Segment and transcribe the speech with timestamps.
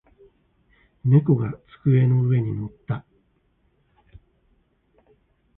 [1.05, 3.05] 猫が机の上に乗った。